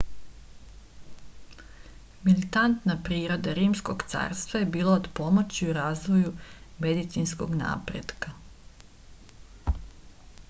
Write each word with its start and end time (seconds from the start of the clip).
militantna 2.21 2.95
priroda 3.09 3.53
rimskog 3.59 4.05
carstva 4.13 4.59
je 4.61 4.69
bila 4.77 4.95
od 5.01 5.09
pomoći 5.19 5.69
u 5.69 5.75
razvoju 5.79 6.31
medicinskog 6.87 7.53
napretka 7.61 8.33